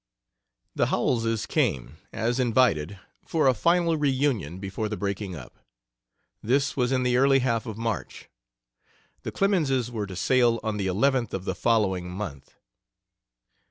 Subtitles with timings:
[0.73, 5.59] The Howellses came, as invited, for a final reunion before the breaking up.
[6.41, 8.27] This was in the early half of March;
[9.21, 12.55] the Clemenses were to sail on the 11th of the following month.